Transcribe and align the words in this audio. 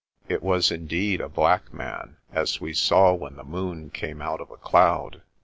It 0.27 0.41
was 0.41 0.71
indeed 0.71 1.21
a 1.21 1.29
black 1.29 1.71
man, 1.71 2.17
as 2.31 2.59
we 2.59 2.73
saw 2.73 3.13
when 3.13 3.35
the 3.35 3.43
moon 3.43 3.91
came 3.91 4.19
out 4.19 4.41
of 4.41 4.49
a 4.49 4.57
cloud. 4.57 5.21